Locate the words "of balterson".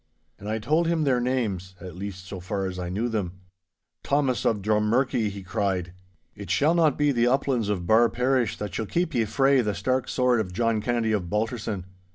11.11-11.85